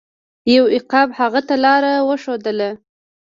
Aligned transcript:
یو 0.55 0.63
عقاب 0.75 1.09
هغه 1.19 1.41
ته 1.47 1.55
لاره 1.63 1.93
وښودله. 2.07 2.69